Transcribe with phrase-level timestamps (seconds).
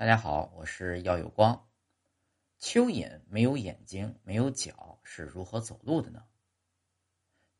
[0.00, 1.68] 大家好，我是耀有光。
[2.58, 6.24] 蚯蚓没有眼睛，没有脚，是如何走路的呢？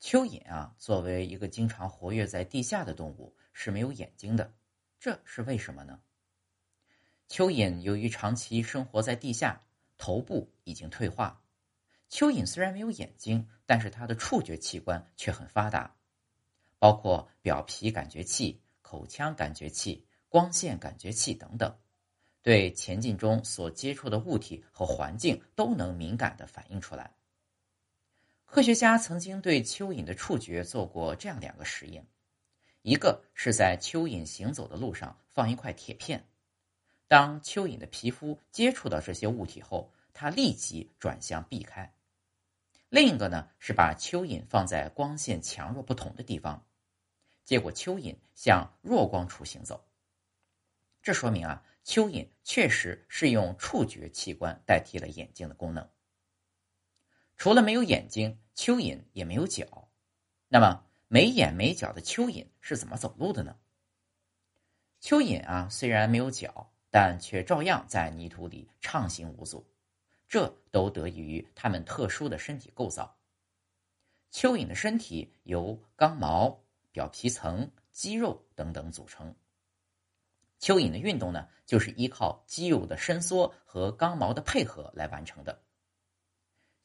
[0.00, 4.54] 蚯蚓啊，作为一个经常活跃在地下的动物，是没有眼睛的。
[4.98, 6.00] 这是为什么呢？
[7.28, 9.62] 蚯蚓由于长期生活在地下，
[9.98, 11.42] 头部已经退化。
[12.08, 15.94] 蚯蚓虽然没有眼睛，但是它的触觉器官却很发达，
[16.78, 21.78] 包括表皮感觉器、口腔感觉器、光线感觉器等等。
[22.42, 27.14] 对前进中所接触的物体和环境都能敏感的反映出来。
[28.46, 32.06] 科学家曾经对蚯蚓的触觉做过这样两个实验：
[32.82, 36.26] 一个是在蚯蚓行走的路上放一块铁片，
[37.06, 41.92] 当蚯蚓的皮肤接触到这些物体后，它立即转向避开；
[42.88, 46.66] 另一个呢是把蚯蚓放在光线强弱不同的地方，
[47.44, 49.84] 结果蚯蚓向弱光处行走。
[51.02, 51.62] 这说明啊。
[51.82, 55.88] 蚯蚓确实是用触觉器官代替了眼睛的功能。
[57.36, 59.90] 除了没有眼睛，蚯蚓也没有脚。
[60.48, 63.56] 那么，没眼没脚的蚯蚓是怎么走路的呢？
[65.00, 69.66] 蚯蚓啊，虽然没有脚，但却照样在泥土里畅行无阻。
[70.28, 73.18] 这都得益于它们特殊的身体构造。
[74.30, 79.34] 蚯蚓的身体由刚毛、表皮层、肌肉等等组成。
[80.60, 85.62] 蚯蚓的运动呢，就是依靠肌肉的伸缩和刚毛的配合来完成的。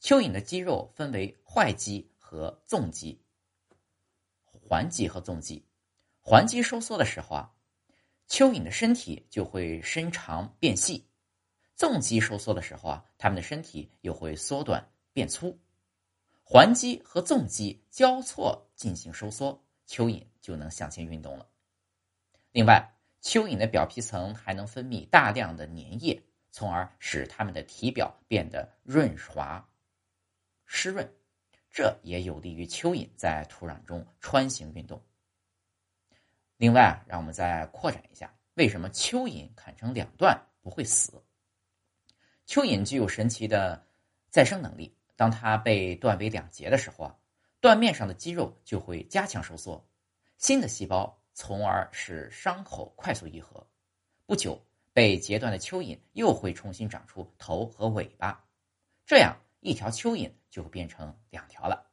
[0.00, 3.22] 蚯蚓的肌肉分为坏肌和纵肌、
[4.50, 5.64] 环肌和纵肌。
[6.20, 7.54] 环肌收缩的时候啊，
[8.28, 11.04] 蚯蚓的身体就会伸长变细；
[11.74, 15.58] 纵肌收缩的时候啊，它们的身体又会缩短变粗。
[16.42, 21.48] 环肌和纵肌交错进行收缩，蚯蚓就能向前运动了。
[22.52, 22.95] 另外，
[23.26, 29.68] 蚯蚓的表皮层还能分泌大量的粘液，从而使它们的体表变得润滑、
[30.64, 31.12] 湿润，
[31.68, 35.02] 这也有利于蚯蚓在土壤中穿行运动。
[36.56, 41.20] 另外，让我们再扩展一下，为什么蚯蚓砍成两段不会死？
[42.46, 43.84] 蚯蚓具有神奇的
[44.30, 47.16] 再生能力，当它被断为两截的时候啊，
[47.60, 49.84] 断面上的肌肉就会加强收缩，
[50.38, 51.20] 新的细胞。
[51.38, 53.68] 从而使伤口快速愈合。
[54.24, 54.58] 不久，
[54.94, 58.42] 被截断的蚯蚓又会重新长出头和尾巴，
[59.04, 61.85] 这样一条蚯蚓就会变成两条了。